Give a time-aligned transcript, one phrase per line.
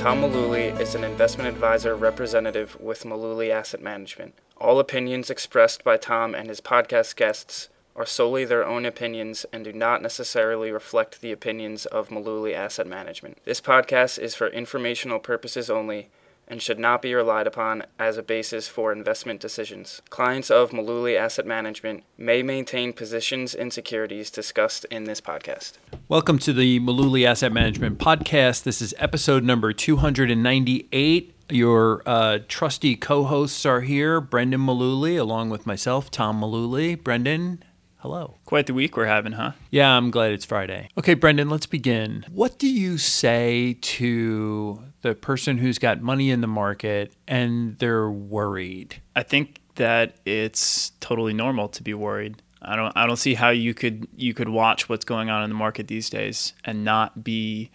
[0.00, 4.32] Tom Mullooly is an investment advisor representative with Mullooly Asset Management.
[4.56, 9.62] All opinions expressed by Tom and his podcast guests are solely their own opinions and
[9.62, 13.44] do not necessarily reflect the opinions of Mullooly Asset Management.
[13.44, 16.08] This podcast is for informational purposes only
[16.50, 20.02] and should not be relied upon as a basis for investment decisions.
[20.10, 25.74] Clients of Mullooly Asset Management may maintain positions in securities discussed in this podcast.
[26.08, 28.64] Welcome to the Mullooly Asset Management Podcast.
[28.64, 31.36] This is episode number 298.
[31.50, 37.00] Your uh, trusty co hosts are here Brendan Mullooly, along with myself, Tom Mullooly.
[37.00, 37.62] Brendan,
[37.98, 38.38] hello.
[38.44, 39.52] Quite the week we're having, huh?
[39.70, 40.88] Yeah, I'm glad it's Friday.
[40.98, 42.24] Okay, Brendan, let's begin.
[42.30, 48.10] What do you say to the person who's got money in the market and they're
[48.10, 49.00] worried?
[49.16, 52.42] I think that it's totally normal to be worried.
[52.62, 55.50] I don't I don't see how you could you could watch what's going on in
[55.50, 57.70] the market these days and not be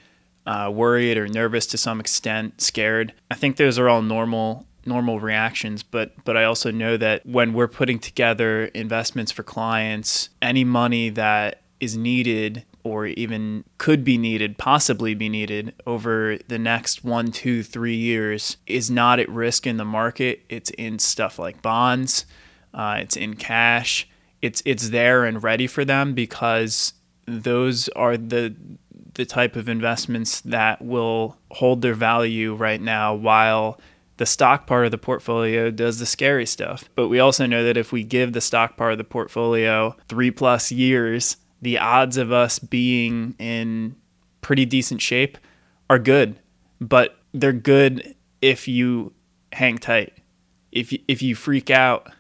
[0.46, 3.14] uh, worried or nervous to some extent, scared.
[3.32, 7.54] I think those are all normal normal reactions, but but I also know that when
[7.54, 14.16] we're putting together investments for clients, any money that is needed or even could be
[14.16, 19.66] needed, possibly be needed over the next one, two, three years is not at risk
[19.66, 20.46] in the market.
[20.50, 22.28] It's in stuff like bonds,
[22.76, 24.08] uh, it's in cash.
[24.44, 26.94] It's it's there and ready for them because
[27.26, 28.56] those are the
[29.16, 33.80] the type of investments that will hold their value right now while
[34.18, 36.88] the stock part of the portfolio does the scary stuff.
[36.94, 40.30] But we also know that if we give the stock part of the portfolio three
[40.32, 43.96] plus years, the odds of us being in
[44.42, 45.38] pretty decent shape
[45.90, 46.38] are good.
[46.80, 49.14] But they're good if you
[49.54, 50.14] hang tight.
[50.72, 52.12] If you, if you freak out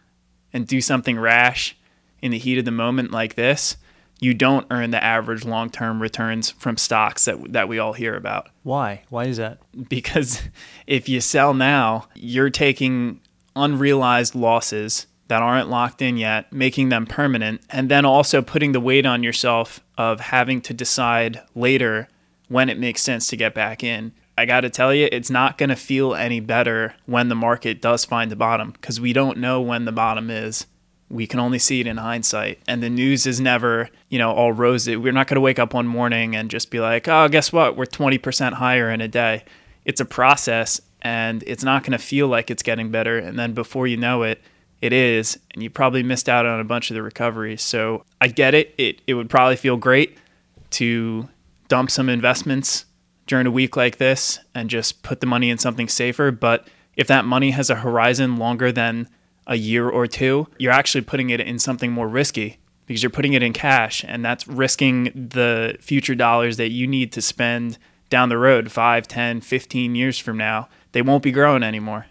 [0.54, 1.76] and do something rash
[2.22, 3.78] in the heat of the moment like this,
[4.20, 8.50] you don't earn the average long-term returns from stocks that that we all hear about.
[8.64, 9.04] Why?
[9.10, 9.60] Why is that?
[9.90, 10.42] Because
[10.88, 13.20] if you sell now, you're taking
[13.56, 18.80] unrealized losses that aren't locked in yet, making them permanent, and then also putting the
[18.80, 22.08] weight on yourself of having to decide later
[22.48, 24.12] when it makes sense to get back in.
[24.38, 27.82] I got to tell you, it's not going to feel any better when the market
[27.82, 30.68] does find the bottom because we don't know when the bottom is
[31.10, 32.60] we can only see it in hindsight.
[32.68, 34.96] And the news is never, you know, all rosy.
[34.96, 37.78] We're not going to wake up one morning and just be like, oh, guess what?
[37.78, 39.44] We're 20% higher in a day.
[39.86, 43.20] It's a process and it's not going to feel like it's getting better.
[43.20, 44.42] And then before you know it,
[44.82, 45.40] it is.
[45.54, 47.58] And you probably missed out on a bunch of the recovery.
[47.58, 48.74] So I get it.
[48.78, 50.18] It, it would probably feel great
[50.72, 51.30] to
[51.68, 52.86] dump some investments
[53.28, 56.32] during a week like this and just put the money in something safer.
[56.32, 59.10] But if that money has a horizon longer than
[59.48, 63.34] a year or two, you're actually putting it in something more risky because you're putting
[63.34, 67.78] it in cash and that's risking the future dollars that you need to spend
[68.10, 70.70] down the road 5, 10, 15 years from now.
[70.92, 72.06] They won't be growing anymore.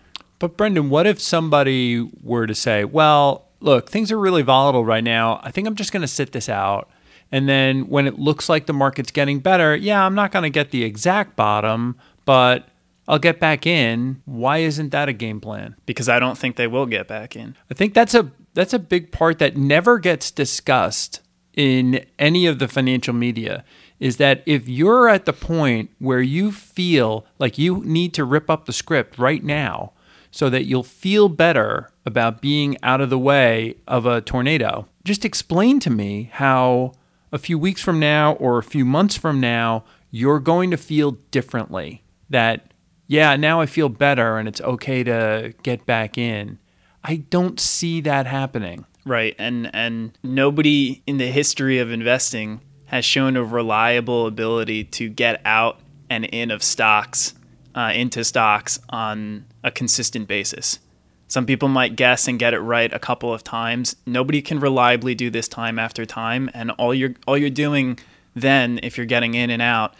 [0.44, 5.02] But Brendan, what if somebody were to say, "Well, look, things are really volatile right
[5.02, 5.40] now.
[5.42, 6.90] I think I'm just going to sit this out."
[7.32, 10.50] And then when it looks like the market's getting better, yeah, I'm not going to
[10.50, 11.96] get the exact bottom,
[12.26, 12.68] but
[13.08, 14.20] I'll get back in.
[14.26, 15.76] Why isn't that a game plan?
[15.86, 17.56] Because I don't think they will get back in.
[17.70, 21.22] I think that's a that's a big part that never gets discussed
[21.54, 23.64] in any of the financial media
[23.98, 28.50] is that if you're at the point where you feel like you need to rip
[28.50, 29.94] up the script right now
[30.34, 35.24] so that you'll feel better about being out of the way of a tornado, just
[35.24, 36.90] explain to me how
[37.30, 41.12] a few weeks from now or a few months from now you're going to feel
[41.30, 42.02] differently.
[42.28, 42.72] That
[43.06, 46.58] yeah, now I feel better and it's okay to get back in.
[47.04, 48.86] I don't see that happening.
[49.06, 49.36] Right.
[49.38, 55.40] And and nobody in the history of investing has shown a reliable ability to get
[55.44, 55.78] out
[56.10, 57.34] and in of stocks
[57.76, 60.78] uh, into stocks on a consistent basis.
[61.26, 63.96] Some people might guess and get it right a couple of times.
[64.06, 67.98] Nobody can reliably do this time after time, and all you're all you're doing
[68.36, 69.94] then, if you're getting in and out,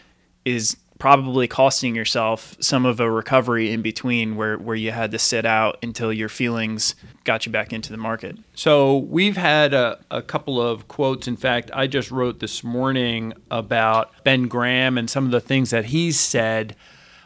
[0.45, 5.19] is probably costing yourself some of a recovery in between where, where you had to
[5.19, 6.95] sit out until your feelings
[7.25, 8.37] got you back into the market.
[8.53, 11.27] So we've had a, a couple of quotes.
[11.27, 15.71] In fact, I just wrote this morning about Ben Graham and some of the things
[15.71, 16.75] that he's said.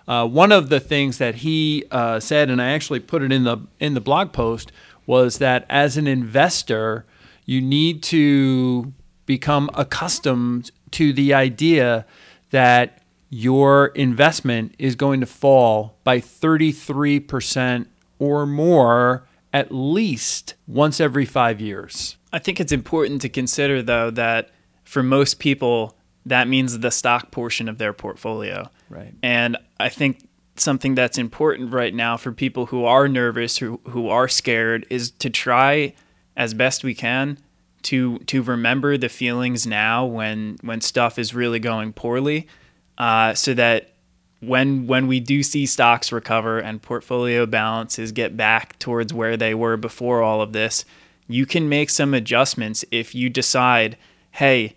[0.09, 3.43] Uh, one of the things that he uh, said, and I actually put it in
[3.43, 4.71] the in the blog post,
[5.05, 7.05] was that as an investor,
[7.45, 8.91] you need to
[9.27, 12.07] become accustomed to the idea
[12.49, 17.85] that your investment is going to fall by 33%
[18.17, 22.17] or more at least once every five years.
[22.33, 24.49] I think it's important to consider, though, that
[24.83, 25.95] for most people,
[26.25, 28.69] that means the stock portion of their portfolio.
[28.89, 29.13] Right.
[29.21, 34.09] And I think something that's important right now for people who are nervous, who who
[34.09, 35.93] are scared, is to try
[36.35, 37.37] as best we can
[37.83, 42.47] to to remember the feelings now when when stuff is really going poorly,
[42.97, 43.93] uh, so that
[44.41, 49.53] when when we do see stocks recover and portfolio balances get back towards where they
[49.53, 50.85] were before all of this,
[51.27, 53.97] you can make some adjustments if you decide,
[54.31, 54.75] hey,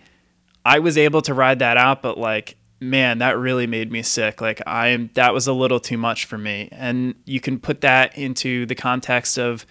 [0.64, 4.40] I was able to ride that out, but like man, that really made me sick.
[4.40, 6.68] Like I am that was a little too much for me.
[6.72, 9.64] And you can put that into the context of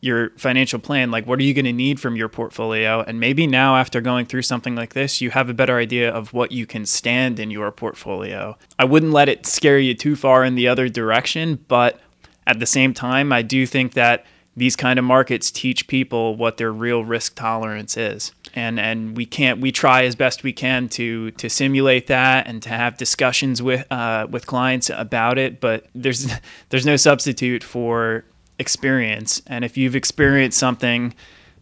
[0.00, 1.10] your financial plan.
[1.10, 3.02] Like what are you going to need from your portfolio?
[3.02, 6.32] And maybe now after going through something like this, you have a better idea of
[6.32, 8.56] what you can stand in your portfolio.
[8.78, 12.00] I wouldn't let it scare you too far in the other direction, but
[12.46, 14.24] at the same time, I do think that
[14.58, 18.32] these kind of markets teach people what their real risk tolerance is.
[18.54, 22.62] And and we can't we try as best we can to to simulate that and
[22.62, 26.32] to have discussions with uh, with clients about it but there's
[26.70, 28.24] there's no substitute for
[28.58, 29.42] experience.
[29.46, 31.14] And if you've experienced something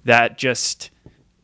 [0.05, 0.91] that just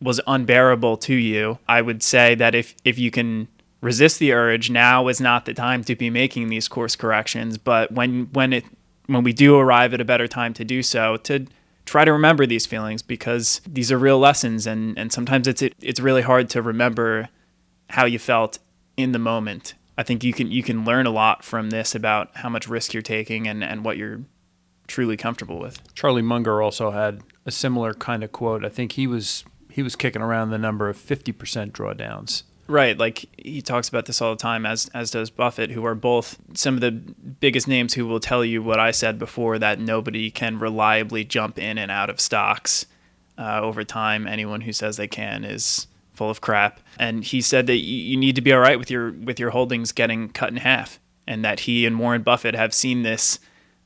[0.00, 3.46] was unbearable to you i would say that if if you can
[3.82, 7.58] resist the urge now is not the time to be making these course corrections.
[7.58, 8.64] But when when it
[9.06, 11.46] when we do arrive at a better time to do so to
[11.84, 15.74] try to remember these feelings because these are real lessons and, and sometimes it's it,
[15.80, 17.28] it's really hard to remember
[17.90, 18.58] how you felt
[18.96, 19.74] in the moment.
[19.98, 22.94] I think you can you can learn a lot from this about how much risk
[22.94, 24.20] you're taking and, and what you're
[24.86, 25.94] truly comfortable with.
[25.94, 28.64] Charlie Munger also had a similar kind of quote.
[28.64, 31.32] I think he was he was kicking around the number of 50%
[31.72, 35.84] drawdowns Right, like he talks about this all the time, as as does Buffett, who
[35.84, 39.58] are both some of the biggest names who will tell you what I said before
[39.58, 42.86] that nobody can reliably jump in and out of stocks
[43.36, 44.26] uh, over time.
[44.26, 46.80] Anyone who says they can is full of crap.
[46.98, 49.90] And he said that you need to be all right with your with your holdings
[49.90, 53.40] getting cut in half, and that he and Warren Buffett have seen this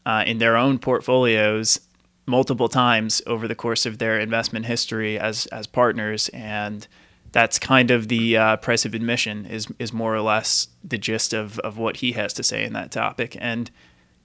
[0.05, 1.81] uh, in their own portfolios
[2.27, 6.87] multiple times over the course of their investment history as as partners and
[7.37, 11.35] that's kind of the uh, price of admission is is more or less the gist
[11.35, 13.37] of of what he has to say in that topic.
[13.39, 13.71] And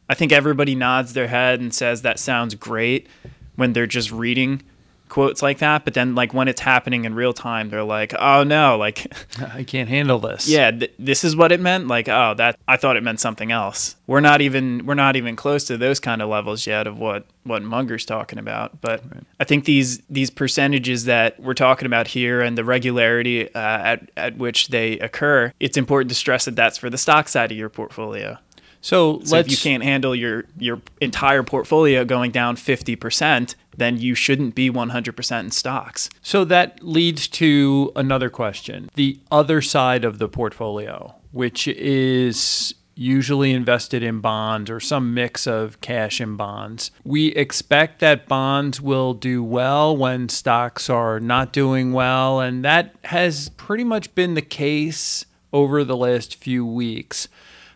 [0.07, 3.09] I think everybody nods their head and says that sounds great
[3.57, 4.63] when they're just reading
[5.11, 8.43] quotes like that but then like when it's happening in real time they're like oh
[8.43, 9.11] no like
[9.53, 10.47] i can't handle this.
[10.47, 11.87] Yeah th- this is what it meant?
[11.87, 13.95] Like oh that i thought it meant something else.
[14.07, 17.25] We're not even we're not even close to those kind of levels yet of what
[17.43, 19.23] what munger's talking about but right.
[19.39, 24.11] i think these these percentages that we're talking about here and the regularity uh, at
[24.15, 27.57] at which they occur it's important to stress that that's for the stock side of
[27.57, 28.37] your portfolio.
[28.83, 34.15] So, so if you can't handle your your entire portfolio going down 50%, then you
[34.15, 36.09] shouldn't be 100% in stocks.
[36.21, 38.89] So that leads to another question.
[38.95, 45.47] The other side of the portfolio, which is usually invested in bonds or some mix
[45.47, 46.91] of cash and bonds.
[47.03, 52.93] We expect that bonds will do well when stocks are not doing well, and that
[53.05, 57.27] has pretty much been the case over the last few weeks.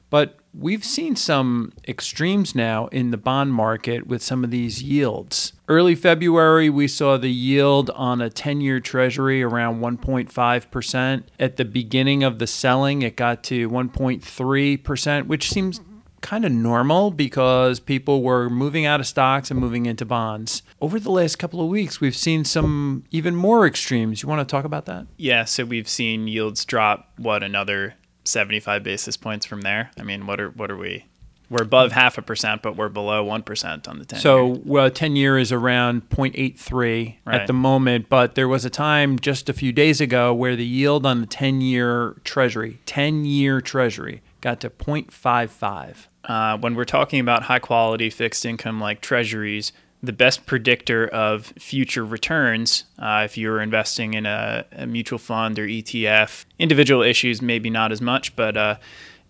[0.10, 5.54] But we've seen some extremes now in the bond market with some of these yields.
[5.68, 11.24] Early February, we saw the yield on a 10 year treasury around 1.5%.
[11.40, 15.82] At the beginning of the selling, it got to 1.3%, which seems
[16.22, 20.64] kind of normal because people were moving out of stocks and moving into bonds.
[20.82, 24.24] Over the last couple of weeks, we've seen some even more extremes.
[24.24, 25.06] You want to talk about that?
[25.18, 27.96] Yeah, so we've seen yields drop, what, another
[28.26, 29.92] 75 basis points from there.
[29.98, 31.06] I mean, what are what are we?
[31.50, 34.20] We're above half a percent, but we're below one percent on the ten.
[34.20, 37.42] So, well, ten year is around 0.83 right.
[37.42, 40.66] at the moment, but there was a time just a few days ago where the
[40.66, 46.08] yield on the ten year Treasury, ten year Treasury, got to 0.55.
[46.24, 49.72] Uh, when we're talking about high quality fixed income like Treasuries,
[50.06, 55.60] the best predictor of future returns uh, if you're investing in a, a, mutual fund
[55.60, 56.46] or ETF.
[56.60, 58.76] Individual issues, maybe not as much, but uh,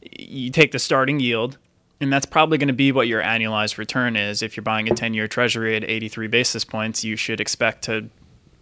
[0.02, 1.58] you take the starting yield,
[2.00, 4.42] and that's probably going to be what your annualized return is.
[4.42, 8.10] If you're buying a 10 year treasury at 83 basis points, you should expect to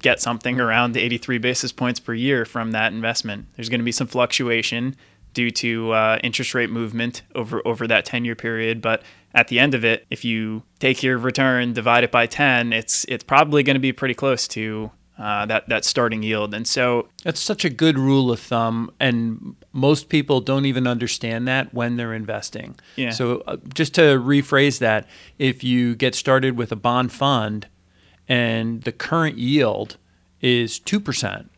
[0.02, 3.48] get something around 83 basis points per year from that investment.
[3.56, 4.96] There's going to be some fluctuation
[5.34, 9.02] due to uh, interest rate movement over over that 10 year period, but
[9.34, 13.06] at the end of it, if you take your return, divide it by 10, it's
[13.06, 16.54] it's probably going to be pretty close to uh, that that starting yield.
[16.54, 21.48] And so that's such a good rule of thumb, and most people don't even understand
[21.48, 22.76] that when they're investing.
[22.96, 23.12] Yeah.
[23.12, 25.08] So uh, just to rephrase that,
[25.40, 27.68] if you get started with a bond fund,
[28.28, 29.98] and the current yield
[30.42, 31.50] is two percent,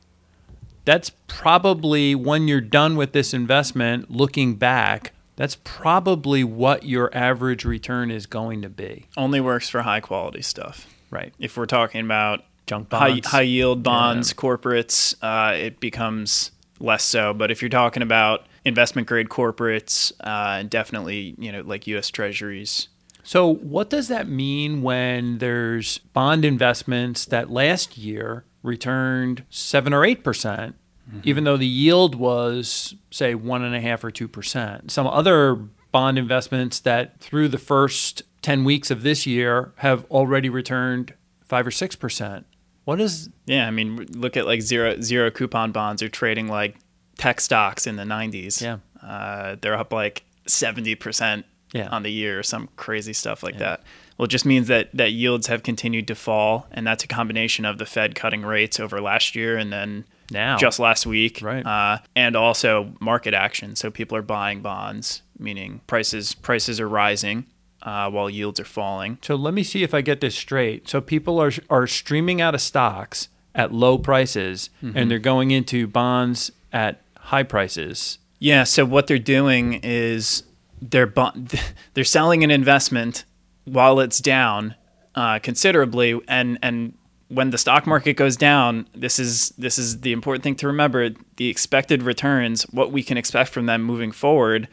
[0.85, 7.65] that's probably when you're done with this investment, looking back that's probably what your average
[7.65, 9.07] return is going to be.
[9.17, 10.87] Only works for high quality stuff.
[11.09, 11.33] Right.
[11.39, 13.27] If we're talking about Junk high, bonds.
[13.27, 17.33] high yield bonds, corporates, uh, it becomes less so.
[17.33, 22.09] But if you're talking about investment grade corporates, uh, definitely, you know, like U.S.
[22.09, 22.87] Treasuries.
[23.23, 30.05] So, what does that mean when there's bond investments that last year returned seven or
[30.05, 30.75] eight percent,
[31.23, 34.91] even though the yield was, say, one and a half or two percent?
[34.91, 35.55] Some other
[35.91, 41.65] bond investments that through the first 10 weeks of this year have already returned five
[41.65, 42.45] or six percent.
[42.83, 46.75] What is Yeah, I mean, look at like zero zero coupon bonds are trading like
[47.17, 48.61] tech stocks in the 90s.
[48.61, 48.77] Yeah.
[49.01, 51.87] uh, they're up like 70 percent Yeah.
[51.89, 53.81] on the year or some crazy stuff like that.
[54.17, 57.65] Well, it just means that that yields have continued to fall, and that's a combination
[57.65, 60.57] of the Fed cutting rates over last year and then now?
[60.57, 61.65] just last week, Right.
[61.65, 63.75] Uh, and also market action.
[63.75, 67.45] So people are buying bonds, meaning prices prices are rising
[67.81, 69.17] uh, while yields are falling.
[69.21, 70.87] So let me see if I get this straight.
[70.87, 75.87] So people are are streaming out of stocks at low prices and they're going into
[75.87, 78.17] bonds at high prices.
[78.39, 78.65] Yeah.
[78.65, 80.43] So what they're doing is
[80.81, 81.47] they're bu-
[81.93, 83.23] they're selling an investment
[83.63, 84.75] while it's down
[85.15, 86.93] uh, considerably, and and
[87.27, 91.09] when the stock market goes down, this is this is the important thing to remember.
[91.37, 94.67] The expected returns, what we can expect from them moving forward,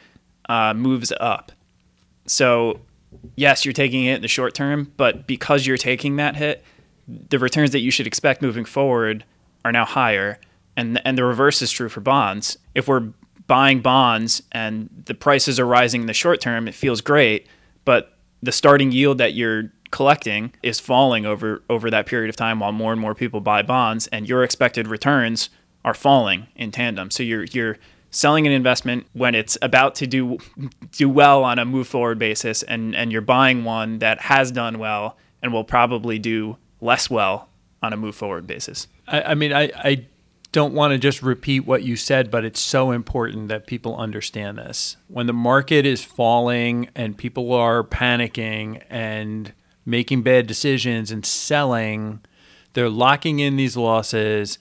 [0.49, 1.51] uh, moves up.
[2.25, 2.81] So,
[3.35, 6.63] yes, you're taking it in the short term, but because you're taking that hit,
[7.07, 9.25] the returns that you should expect moving forward
[9.65, 10.39] are now higher.
[10.77, 12.57] And and the reverse is true for bonds.
[12.75, 13.11] If we're
[13.47, 17.47] buying bonds and the prices are rising in the short term, it feels great,
[17.83, 22.59] but the starting yield that you're collecting is falling over over that period of time
[22.59, 25.51] while more and more people buy bonds and your expected returns
[25.85, 27.11] are falling in tandem.
[27.11, 27.77] So you're you're
[28.09, 30.39] selling an investment when it's about to do
[30.91, 34.79] do well on a move forward basis and and you're buying one that has done
[34.79, 37.49] well and will probably do less well
[37.83, 38.87] on a move forward basis.
[39.07, 40.07] I, I mean, I, I
[40.51, 44.57] don't want to just repeat what you said, but it's so important that people understand
[44.57, 44.97] this.
[45.07, 49.53] When the market is falling and people are panicking and
[49.85, 52.21] making bad decisions and selling,
[52.73, 54.57] they're locking in these losses.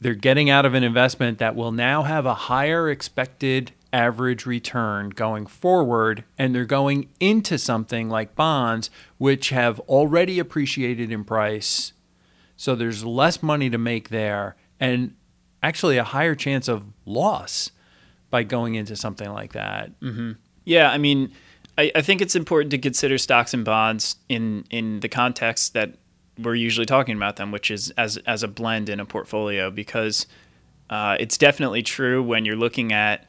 [0.00, 5.10] They're getting out of an investment that will now have a higher expected average return
[5.10, 8.88] going forward, and they're going into something like bonds,
[9.18, 11.92] which have already appreciated in price.
[12.56, 15.14] So there's less money to make there, and
[15.62, 17.70] actually a higher chance of loss
[18.30, 19.98] by going into something like that.
[20.00, 20.32] Mm-hmm.
[20.64, 21.32] Yeah, I mean,
[21.80, 25.94] I, I think it's important to consider stocks and bonds in in the context that
[26.38, 30.26] we're usually talking about them, which is as as a blend in a portfolio, because
[30.90, 33.26] uh, it's definitely true when you're looking at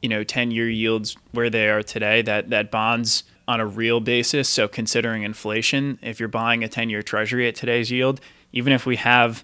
[0.00, 3.98] you know 10 year yields where they are today that that bonds on a real
[3.98, 8.20] basis so considering inflation if you're buying a 10 year treasury at today's yield
[8.52, 9.42] even if we have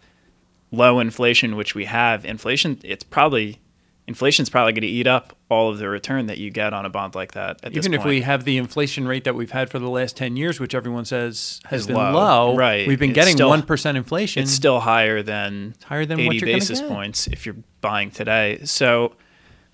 [0.71, 3.59] low inflation which we have inflation it's probably
[4.07, 6.91] inflation's probably going to eat up all of the return that you get on a
[6.91, 9.71] bond like that at this Even if we have the inflation rate that we've had
[9.71, 12.13] for the last 10 years, which everyone says has Is been low.
[12.13, 12.87] low, Right.
[12.87, 14.43] we've been It's getting still- 1% inflation.
[14.43, 18.61] it's still higher than higher than 80 what you're basis points if you're buying today.
[18.65, 19.15] So,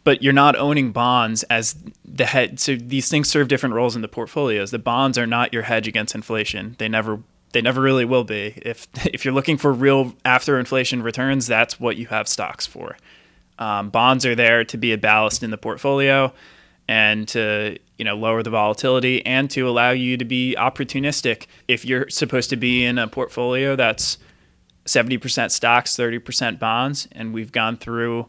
[0.05, 2.61] but you're not owning bonds as the head.
[2.61, 4.71] So these things serve different roles in the portfolios.
[4.71, 6.77] The bonds are not your hedge against inflation.
[6.79, 7.21] They never
[7.53, 8.55] they never really will be.
[8.63, 12.97] If if you're looking for real after inflation returns, that's what you have stocks for.
[13.61, 16.33] Um, bonds are there to be a ballast in the portfolio
[16.89, 21.47] and to you know lower the volatility and to allow you to be opportunistic.
[21.69, 24.19] If you're supposed to be in a portfolio that's
[24.87, 28.27] 70% stocks 30% bonds and we've gone through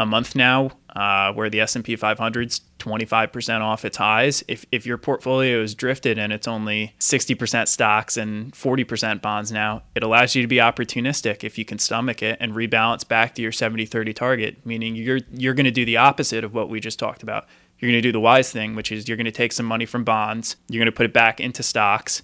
[0.00, 4.42] a month now uh, where the S&P 500's 25% off its highs.
[4.48, 9.82] If, if your portfolio is drifted and it's only 60% stocks and 40% bonds now
[9.94, 13.42] it allows you to be opportunistic if you can stomach it and rebalance back to
[13.42, 16.98] your 70-30 target meaning you're you're going to do the opposite of what we just
[16.98, 17.46] talked about.
[17.78, 19.84] You're going to do the wise thing which is you're going to take some money
[19.84, 22.22] from bonds you're going to put it back into stocks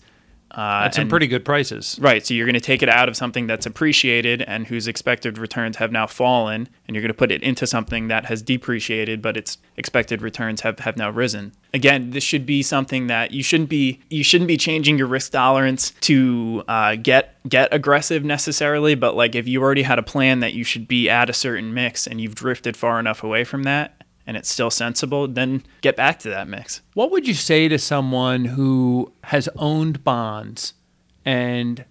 [0.53, 1.99] uh, At some and- pretty good prices.
[2.01, 2.25] Right.
[2.27, 5.77] So you're going to take it out of something that's appreciated and whose expected returns
[5.77, 9.37] have now fallen, and you're going to put it into something that has depreciated, but
[9.37, 11.53] its expected returns have, have now risen.
[11.75, 15.33] Again, this should be something that you shouldn't be you shouldn't be changing your risk
[15.33, 18.95] tolerance to uh, get get aggressive necessarily.
[18.95, 21.75] But like if you already had a plan that you should be at a certain
[21.75, 23.96] mix and you've drifted far enough away from that,
[24.27, 26.83] and it's still sensible, then get back to that mix.
[26.95, 30.75] What would you say to someone who has owned bonds
[31.25, 31.85] and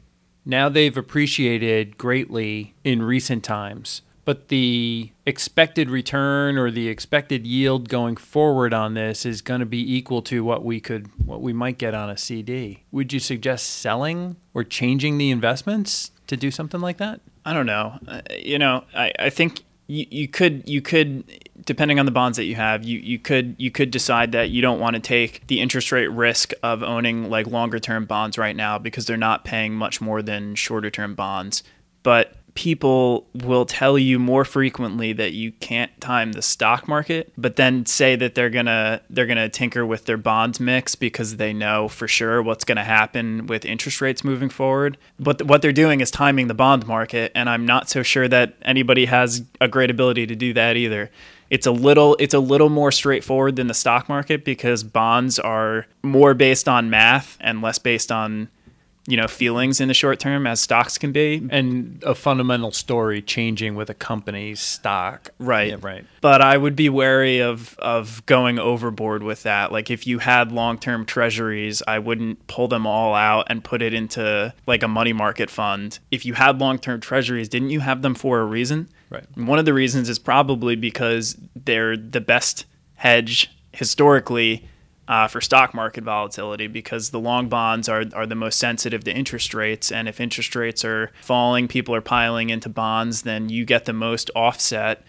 [0.45, 7.89] now they've appreciated greatly in recent times, but the expected return or the expected yield
[7.89, 11.51] going forward on this is going to be equal to what we could what we
[11.51, 12.83] might get on a CD.
[12.91, 17.21] Would you suggest selling or changing the investments to do something like that?
[17.43, 17.99] I don't know.
[18.07, 21.23] Uh, you know, I, I think you, you could you could
[21.63, 24.61] depending on the bonds that you have you, you could you could decide that you
[24.61, 28.55] don't want to take the interest rate risk of owning like longer term bonds right
[28.55, 31.63] now because they're not paying much more than shorter term bonds.
[32.03, 37.57] But people will tell you more frequently that you can't time the stock market, but
[37.57, 41.87] then say that they're gonna they're gonna tinker with their bonds mix because they know
[41.89, 44.97] for sure what's gonna happen with interest rates moving forward.
[45.19, 48.55] But what they're doing is timing the bond market, and I'm not so sure that
[48.61, 51.11] anybody has a great ability to do that either.
[51.49, 55.87] It's a little it's a little more straightforward than the stock market because bonds are
[56.03, 58.47] more based on math and less based on
[59.07, 61.47] you know feelings in the short term as stocks can be.
[61.49, 65.29] And a fundamental story changing with a company's stock.
[65.39, 65.69] Right.
[65.69, 66.05] Yeah, right.
[66.21, 69.71] But i would be wary of of going overboard with that.
[69.71, 73.93] Like if you had long-term treasuries i wouldn't pull them all out and put it
[73.93, 75.99] into like a money market fund.
[76.11, 78.89] If you had long-term treasuries didn't you have them for a reason?
[79.09, 79.25] Right.
[79.35, 84.67] And one of the reasons is probably because they're the best hedge historically
[85.07, 89.13] uh, for stock market volatility because the long bonds are, are the most sensitive to
[89.13, 89.91] interest rates.
[89.91, 93.93] And if interest rates are falling, people are piling into bonds, then you get the
[93.93, 95.03] most offset.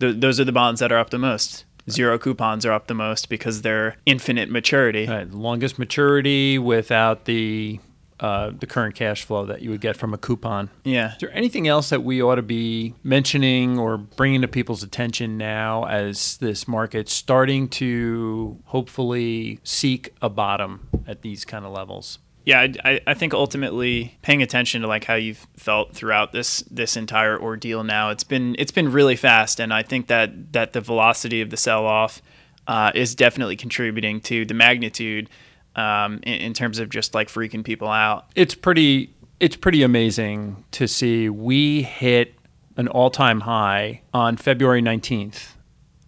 [0.00, 1.64] Th- those are the bonds that are up the most.
[1.90, 5.06] Zero coupons are up the most because they're infinite maturity.
[5.06, 5.30] Right.
[5.30, 7.80] Longest maturity without the
[8.22, 10.70] uh, the current cash flow that you would get from a coupon.
[10.84, 11.14] Yeah.
[11.14, 15.36] Is there anything else that we ought to be mentioning or bringing to people's attention
[15.36, 22.20] now as this market's starting to hopefully seek a bottom at these kind of levels?
[22.44, 26.96] Yeah, I, I think ultimately paying attention to like how you've felt throughout this this
[26.96, 30.80] entire ordeal now, it's been it's been really fast, and I think that that the
[30.80, 32.20] velocity of the sell off
[32.66, 35.30] uh, is definitely contributing to the magnitude
[35.76, 38.26] um, in, in terms of just like freaking people out.
[38.34, 42.34] It's pretty it's pretty amazing to see we hit
[42.76, 45.54] an all-time high on February 19th.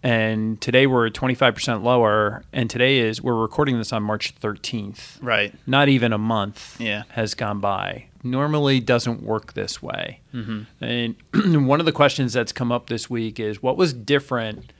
[0.01, 5.17] And today we're 25% lower and today is we're recording this on March 13th.
[5.21, 5.53] Right.
[5.65, 7.03] Not even a month Yeah.
[7.09, 8.05] has gone by.
[8.23, 10.19] Normally doesn't work this way.
[10.33, 10.83] Mm-hmm.
[10.83, 11.15] And
[11.67, 14.71] one of the questions that's come up this week is what was different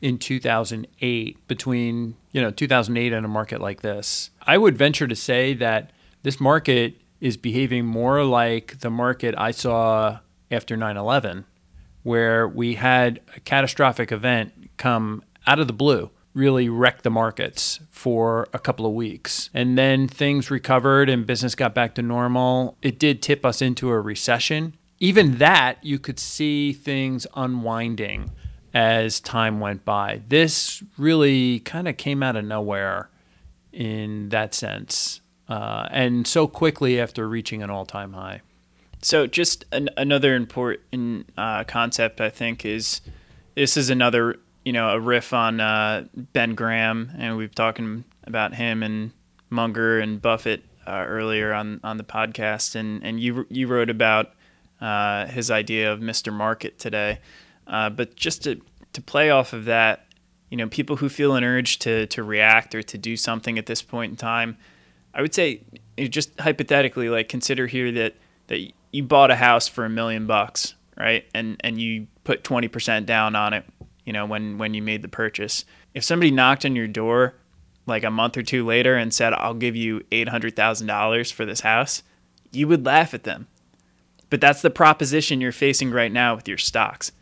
[0.00, 5.16] in 2008 between you know 2008 and a market like this i would venture to
[5.16, 5.90] say that
[6.22, 10.18] this market is behaving more like the market i saw
[10.50, 11.44] after 9-11
[12.02, 17.80] where we had a catastrophic event come out of the blue really wreck the markets
[17.90, 19.50] for a couple of weeks.
[19.52, 22.76] And then things recovered and business got back to normal.
[22.82, 24.76] It did tip us into a recession.
[24.98, 28.30] Even that, you could see things unwinding
[28.72, 30.22] as time went by.
[30.28, 33.10] This really kind of came out of nowhere
[33.72, 38.42] in that sense, uh, and so quickly after reaching an all time high.
[39.02, 43.00] So, just an, another important uh, concept, I think, is
[43.54, 48.54] this is another, you know, a riff on uh, Ben Graham, and we've talking about
[48.54, 49.12] him and
[49.48, 54.32] Munger and Buffett uh, earlier on, on the podcast, and, and you you wrote about
[54.80, 56.32] uh, his idea of Mr.
[56.32, 57.20] Market today.
[57.66, 58.60] Uh, but just to,
[58.92, 60.06] to play off of that,
[60.50, 63.66] you know, people who feel an urge to, to react or to do something at
[63.66, 64.58] this point in time,
[65.14, 65.62] I would say
[65.96, 68.14] just hypothetically, like consider here that,
[68.48, 71.24] that you bought a house for a million bucks, right?
[71.34, 73.64] And, and you put 20% down on it,
[74.04, 75.64] you know, when, when you made the purchase.
[75.94, 77.34] If somebody knocked on your door
[77.86, 82.02] like a month or two later and said, I'll give you $800,000 for this house,
[82.50, 83.46] you would laugh at them.
[84.30, 87.12] But that's the proposition you're facing right now with your stocks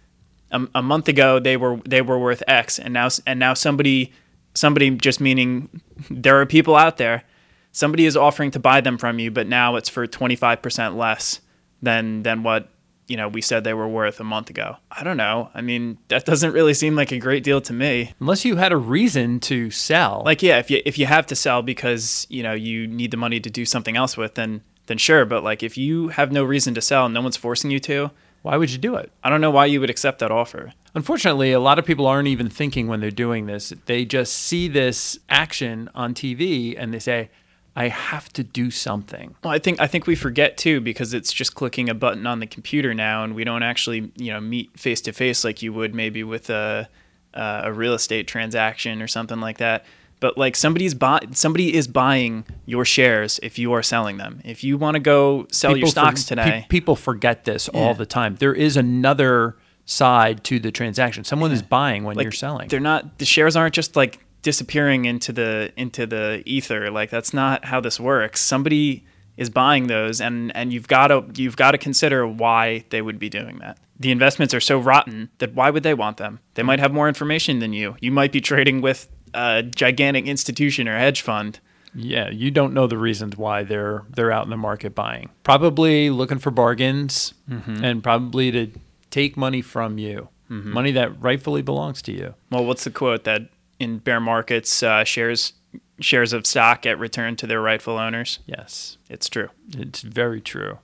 [0.51, 4.13] a, a month ago they were they were worth X, and now and now somebody
[4.55, 5.81] somebody just meaning
[6.11, 7.25] there are people out there.
[7.73, 10.97] Somebody is offering to buy them from you, but now it's for twenty five percent
[10.97, 11.41] less
[11.83, 12.71] than than what
[13.07, 14.77] you know we said they were worth a month ago.
[14.91, 15.51] I don't know.
[15.55, 18.15] I mean, that doesn't really seem like a great deal to me.
[18.21, 20.23] Unless you had a reason to sell.
[20.25, 23.17] Like yeah, if you if you have to sell because you know you need the
[23.17, 25.25] money to do something else with, then then sure.
[25.25, 28.11] But like if you have no reason to sell, no one's forcing you to
[28.42, 29.12] why would you do it?
[29.22, 30.72] I don't know why you would accept that offer.
[30.94, 33.72] Unfortunately, a lot of people aren't even thinking when they're doing this.
[33.87, 37.31] They just see this action on TV and they say,
[37.77, 39.37] I have to do something.
[39.44, 42.40] Well, I think I think we forget too because it's just clicking a button on
[42.40, 45.72] the computer now, and we don't actually you know meet face to face like you
[45.72, 46.88] would maybe with a
[47.35, 49.85] uh, a real estate transaction or something like that
[50.20, 54.40] but like somebody's buy somebody is buying your shares if you are selling them.
[54.44, 57.68] If you want to go sell people your stocks for, today, pe- people forget this
[57.72, 57.81] yeah.
[57.81, 58.37] all the time.
[58.37, 61.24] There is another side to the transaction.
[61.24, 62.68] Someone is buying when Like, you're selling.
[62.68, 66.90] They're not the shares aren't just like disappearing into the into the ether.
[66.90, 68.40] Like that's not how this works.
[68.40, 69.04] Somebody
[69.37, 73.18] is buying those and and you've got to you've got to consider why they would
[73.18, 73.78] be doing that.
[74.00, 76.40] The investments are so rotten that why would they want them?
[76.54, 77.96] They might have more information than you.
[78.00, 81.61] You might be trading with a gigantic institution or hedge fund.
[81.95, 85.31] Yeah, you don't know the reasons why they're they're out in the market buying.
[85.43, 88.71] Probably looking for bargains and probably to
[89.11, 90.29] take money from you.
[90.49, 92.35] Money that rightfully belongs to you.
[92.51, 93.43] Well, what's the quote that
[93.79, 95.53] in bear markets uh, shares
[96.01, 98.38] shares of stock get returned to their rightful owners?
[98.47, 98.99] Yes.
[99.11, 99.49] It's true.
[99.77, 100.79] It's very true.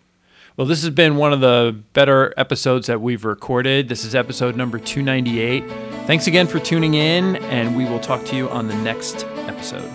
[0.57, 3.89] Well, this has been one of the better episodes that we've recorded.
[3.89, 5.65] This is episode number 298.
[6.07, 9.91] Thanks again for tuning in, and we will talk to you on the next episode.